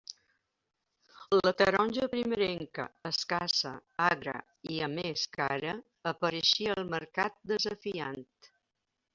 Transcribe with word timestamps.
La 1.47 1.51
taronja 1.59 2.07
primerenca, 2.13 2.85
escassa, 3.11 3.75
agra, 4.07 4.35
i 4.77 4.81
a 4.89 4.91
més 4.97 5.27
cara, 5.39 5.77
apareixia 6.15 6.77
al 6.79 6.91
mercat 6.99 7.41
desafiant. 7.53 8.23